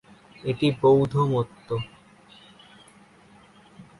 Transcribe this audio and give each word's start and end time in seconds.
এটি 0.43 0.67
বৌদ্ধ 0.79 1.13
মত। 1.31 1.67